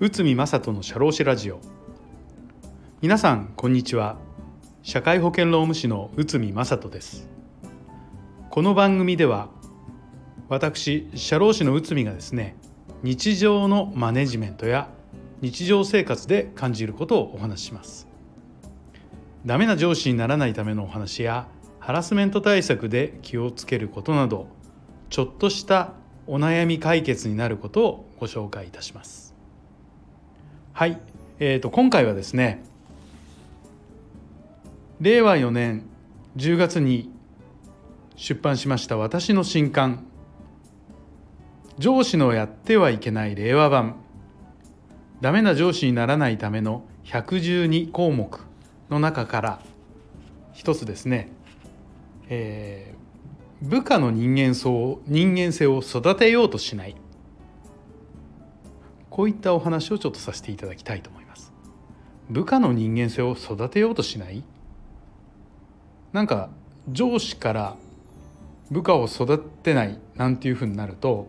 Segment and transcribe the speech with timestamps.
[0.00, 1.60] 内海正人の社労士ラジオ。
[3.00, 4.18] 皆さんこんにちは。
[4.82, 7.26] 社会保険労務士の内海正人です。
[8.50, 9.48] この番組では
[10.50, 12.54] 私社労士の内海がですね
[13.02, 14.90] 日常のマネジメントや
[15.40, 18.08] 日常生活で感じることをお話しします。
[19.46, 21.48] ダメな上司にならないためのお話や
[21.84, 24.46] ハラスメント対策で気をつけることなど
[25.10, 25.92] ちょっとした
[26.26, 29.34] お悩み解決になることをご紹介いたします。
[30.72, 30.98] はい、
[31.40, 32.64] えーと、今回はですね
[34.98, 35.84] 令和4年
[36.38, 37.10] 10月に
[38.16, 40.06] 出版しました私の新刊
[41.78, 43.96] 上司のやってはいけない令和版
[45.20, 48.40] ダメな上司にならないための112項目
[48.88, 49.60] の中から
[50.54, 51.33] 一つですね、
[52.28, 56.96] えー、部下の人間性人間性を育てようとしない
[59.10, 61.52] こういったお話をちょっとさせていただきたいと思います。
[62.30, 64.42] 部下の人間性を育てようとしない？
[66.12, 66.50] なんか
[66.90, 67.76] 上司から
[68.70, 71.28] 部下を育てないなんていうふうになると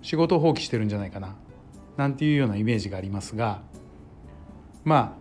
[0.00, 1.36] 仕事を放棄してるんじゃないかな
[1.96, 3.60] なんていうようなイメージがありますが
[4.84, 5.12] まあ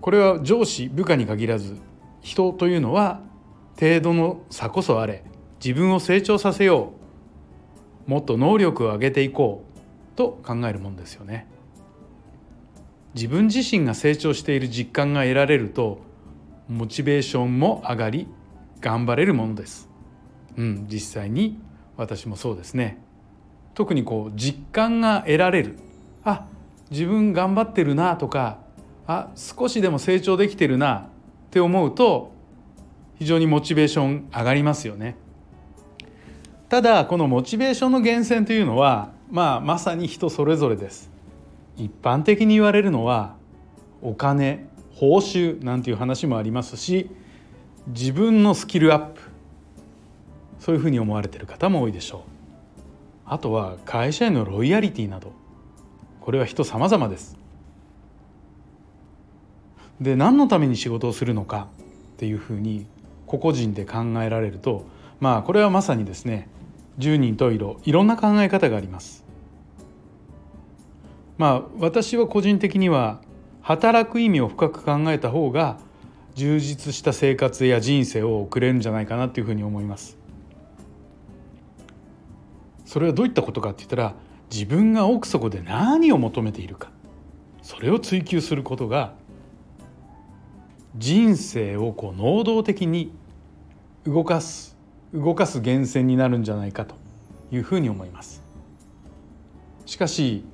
[0.00, 1.76] これは上司部下に限らず
[2.20, 3.20] 人というのは
[3.78, 5.24] 程度の差こそあれ
[5.64, 6.92] 自分を成長させよ
[8.06, 9.64] うもっと能力を上げていこ
[10.14, 11.48] うと考えるものですよね。
[13.14, 16.00] 自分自身が成長している実感が得られると
[16.68, 18.28] モチベーションも上がり
[18.80, 19.88] 頑張れるものです。
[20.56, 21.60] うん、実際に
[21.96, 22.98] 私もそうですね。
[23.74, 25.78] 特にこう実感が得られる
[26.24, 26.46] あ
[26.90, 28.58] 自分頑張ってるなとか
[29.06, 31.08] あ少しでも成長できてるなっ
[31.50, 32.33] て思うと
[33.24, 35.16] 非常にモチベーション上がりますよね。
[36.68, 41.10] ただこのモチベーションの源泉というのは、まあ、まさに人それぞれです。
[41.78, 43.36] 一般的に言われるのは
[44.02, 47.08] お金報酬なんていう話もありますし
[47.86, 49.22] 自分のスキルアップ
[50.58, 52.20] そういうふうに思われている方も多いでしょう。
[53.24, 55.32] あとは会社へのロイヤリティなど
[56.20, 57.38] これは人様々です。
[59.98, 61.68] で何のために仕事をするのか
[62.12, 62.86] っていうふうに
[63.38, 64.86] 個々人で考えられると
[65.20, 66.48] まあこれはまさにですね
[66.98, 69.24] 十人十色いろんな考え方があります。
[71.36, 73.20] まあ私は個人的には
[73.62, 75.78] 働く意味を深く考えた方が
[76.34, 80.16] 充実した生活や人生を送れるんじゃないかなというふうに思います。
[82.84, 84.14] それはどういったことかって言ったら
[84.50, 86.90] 自分が奥底で何を求めているか
[87.62, 89.14] それを追求することが
[90.96, 93.10] 人生をこう能動的に
[94.06, 94.76] 動かす
[95.14, 96.94] 動かす源泉になるんじゃないかと
[97.50, 98.42] いうふうに思います。
[99.86, 100.44] しかし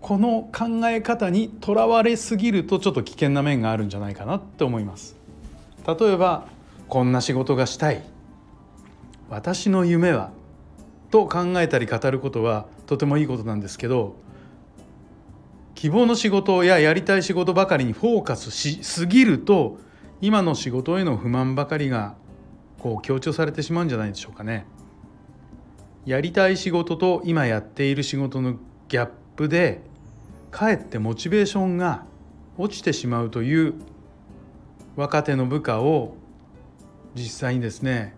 [0.00, 5.16] この考え方にとらわれすぎるとちょっと危険な面があるんじゃないかなって思います。
[5.86, 6.46] 例えば
[6.88, 8.02] こんな仕事がしたい
[9.30, 10.30] 私の夢は
[11.10, 14.16] と考えたり語ることはとてもいいことなんですけど
[15.74, 19.78] 希望の仕事ややりたい仕事ばかりにフォーカスしすぎると
[20.22, 22.14] 今の仕事への不満ばかりが
[22.78, 24.66] こう強調されてしまうんじゃないでしょうかね。
[26.06, 28.54] やりたい仕事と今やっている仕事の
[28.88, 29.80] ギャップで
[30.52, 32.04] かえってモチベーションが
[32.56, 33.74] 落ちてしまうという
[34.94, 36.14] 若手の部下を
[37.16, 38.14] 実際にですね、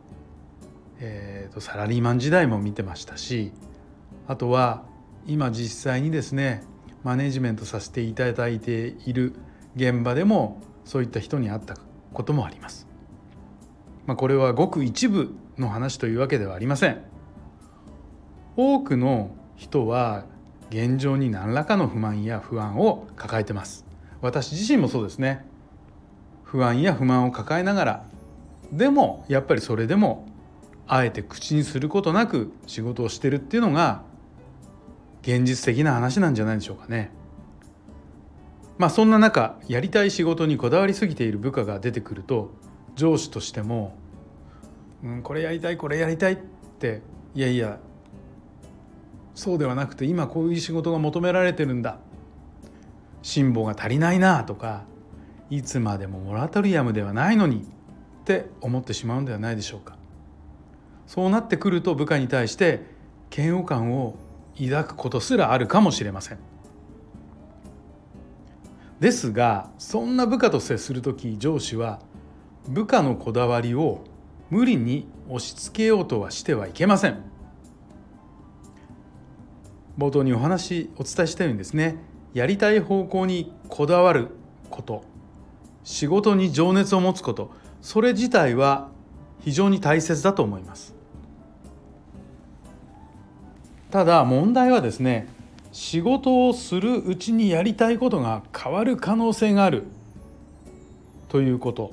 [1.01, 3.51] えーとサラリーマン時代も見てましたし
[4.27, 4.85] あとは
[5.27, 6.65] 今実際にですね
[7.03, 9.35] マネジメントさせていただいている
[9.75, 11.77] 現場でもそういった人に会った
[12.15, 12.87] こともあります。
[14.07, 17.03] まあ、これはごく一部の話というわけではありません。
[18.57, 20.25] 多くの人は
[20.71, 23.85] 現状に何らかの不満や不安を抱えてます。
[24.21, 25.45] 私自身もそうですね。
[26.43, 28.07] 不安や不満を抱えながら
[28.73, 30.27] でもやっぱりそれでも
[30.87, 34.03] あえて口にすることなく仕事をしてるっていうのが
[35.23, 37.11] 現実的な話なんじゃないでしょうかね。
[38.79, 42.51] まあそんな中やりたい仕事にこだわりすぎている部下が出てくると
[42.97, 43.97] 上司としても
[45.03, 46.37] 「うん、これやりたいこれやりたい」っ
[46.79, 47.03] て
[47.35, 47.79] いやいや
[49.35, 51.99] そうではなくて今こういう仕事が求められてるんだ
[53.23, 54.85] 辛抱が足りないなとか
[55.51, 59.97] いつまでもモラトリアムではないのにって思ってしまうんではないでしょうか。
[61.07, 62.83] そうなってくると部下に対して
[63.35, 64.17] 嫌悪感を
[64.59, 66.39] 抱くことすらあるかもしれません。
[69.01, 72.01] ですがそんな部下と接する時上司は
[72.69, 74.05] 部下のこだわりを
[74.51, 77.23] 無理に押し付けようとはしてはいけません。
[79.99, 81.97] 冒頭にお話お伝えしたようにですね
[82.33, 84.29] やりたい方向にこだわる
[84.71, 85.05] こと
[85.85, 88.89] 仕事に情熱を持つことそれ自体は
[89.41, 90.95] 非常に大切だと思います。
[93.91, 95.29] ただ問題はですね
[95.75, 99.83] 仕事をするうちにやりたいことが変わる可能性がある。
[101.29, 101.93] ということ。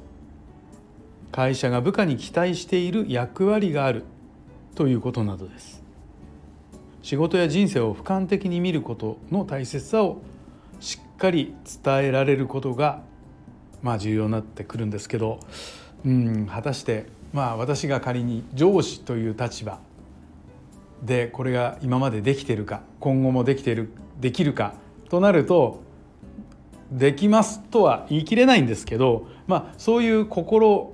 [1.31, 4.04] 会社が部下に期待している役割がある。
[4.75, 5.81] ということなどです。
[7.01, 10.22] 仕事や人生を俯瞰的に見ることの大切さを
[10.80, 13.01] しっかり伝えられることが
[13.81, 15.39] まあ重要になってくるんですけど。
[16.06, 19.80] うん果たしてまあ私が仮に上司という立場
[21.01, 23.89] でこれが今までできてるか今後もできてる
[24.19, 24.75] できるか
[25.09, 25.81] となると
[26.92, 30.94] できますとは言い切れないんですけどまあそういう心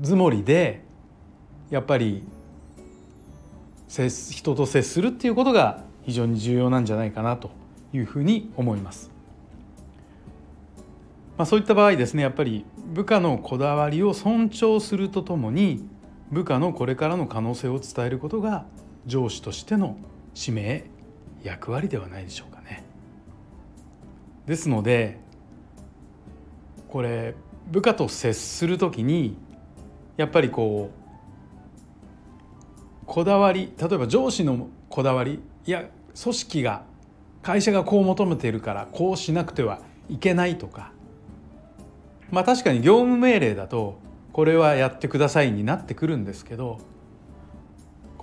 [0.00, 0.82] づもりで
[1.70, 2.24] やっぱり
[3.88, 7.50] 人と接するっていうことが非常に重要なんじゃないかなと
[7.92, 9.10] いうふうに思います。
[11.36, 15.84] まあ、そういった場合ですねやっぱり部下のこだわりを尊重するとともに
[16.30, 18.66] 部下のこれからの可能性を伝えることが
[19.06, 19.96] 上司としての
[20.34, 20.84] 使命
[21.42, 22.84] 役割ではないでしょうかね。
[24.46, 25.18] ですので
[26.88, 27.34] これ
[27.70, 29.36] 部下と接する時に
[30.16, 31.04] やっぱりこう
[33.06, 35.84] こだわり例えば上司のこだわりいや
[36.20, 36.82] 組織が
[37.42, 40.92] 会社がこう求めているからこうしなくてはいけないとか
[42.30, 43.98] まあ確かに業務命令だと
[44.32, 46.78] これはやってくださいになってくるんですけど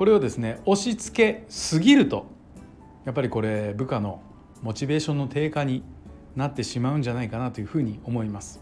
[0.01, 2.25] これをですね押し付けすぎると
[3.05, 4.19] やっぱりこれ部下の
[4.63, 5.83] モチベーションの低下に
[6.35, 8.59] なってしまうんじゃないかなというふうに思います。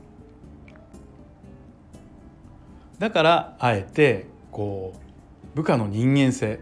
[2.98, 4.96] だからあえてこ
[5.54, 6.60] う部下の人間性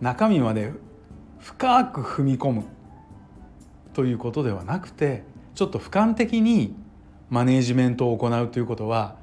[0.00, 0.70] 中身まで
[1.40, 2.64] 深く踏み込む
[3.92, 5.24] ということではなくて
[5.56, 6.76] ちょっと俯瞰的に
[7.28, 9.16] マネージメントを行うということは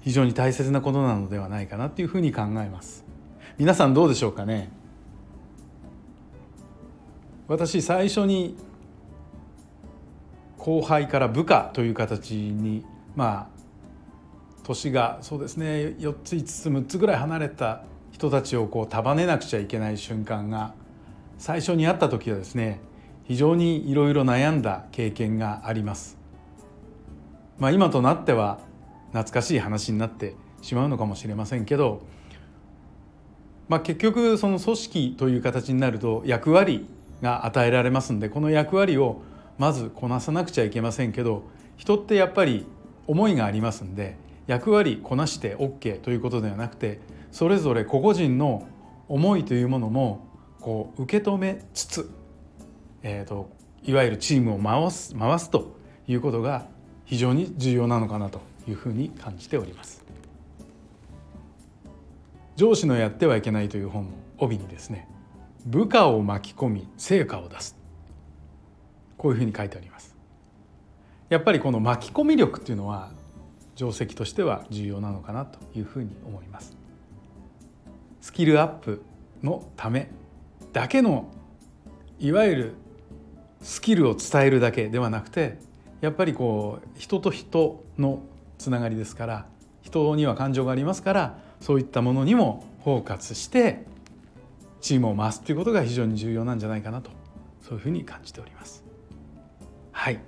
[0.00, 3.11] 非常に大切なことなのではないかなというふうに考えます
[3.58, 4.70] 皆さんどうでしょうかね？
[7.48, 8.56] 私最初に
[10.58, 12.84] 後輩から部下という形に
[13.14, 13.62] まあ
[14.62, 20.74] 年がそうですね4つ5つ6つぐらい離れた人たちをこう束ねなくちゃいけない瞬間が
[21.38, 22.80] 最初にあった時はですね
[23.24, 26.16] 非常にいろいろ悩んだ経験があります。
[27.58, 28.58] まあ、今となっては
[29.12, 32.02] 懐かしい話になってしまうのかもしれませんけど、
[33.68, 36.86] まあ、結局その組織という形になると役割
[37.22, 39.22] が与えられますんでこの役割を
[39.58, 41.44] まずこなさなくちゃいけませんけど
[41.76, 42.66] 人ってやっぱり
[43.06, 44.16] 思いがありますんで
[44.46, 47.00] 役割こなして OK ということではなくて
[47.30, 48.66] それぞれ個々人の
[49.08, 50.26] 思いというものも
[50.60, 52.10] こう受け止めつつ、
[53.02, 53.50] えーと、
[53.82, 55.76] いわゆるチームを回す回すと
[56.06, 56.66] いうことが
[57.04, 60.01] 非常に重要なのかなというふうに感じております。
[62.56, 65.08] 上司のやってはいけないという本の帯にですね
[65.64, 67.76] 部下を巻き込み成果を出す。
[69.16, 70.16] こういうふうに書いてあります。
[71.28, 73.10] やっぱりこの巻き込み力っていうのは
[73.76, 76.76] 定石としては重要なのかなというふうに思います。
[78.20, 79.02] スキルアップ
[79.42, 80.10] のため
[80.72, 81.30] だけの
[82.18, 82.74] いわゆる
[83.60, 85.58] スキルを伝えるだけではなくて
[86.00, 88.22] やっぱりこう人と人の
[88.58, 89.46] つながりですから
[89.82, 93.84] 人には感情がありますからそういったものにもフォーカスして
[94.80, 97.10] チームを回すということが非常に重要なんじゃないかなと
[97.62, 98.84] そういうふうに感じております。
[99.92, 100.14] はい。
[100.14, 100.22] 今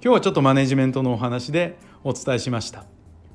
[0.00, 2.84] 日はちょっとマネジメントのお話でお伝えしました。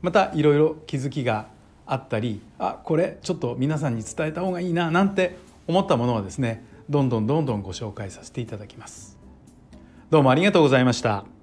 [0.01, 1.47] またいろいろ気づきが
[1.85, 5.37] あったりあこれちょっと皆さんに伝えた方がいいななんて
[5.67, 9.17] 思ったものはですねどんどんどんどんご紹介させていただきます。
[10.09, 11.36] どうもありがとうございました。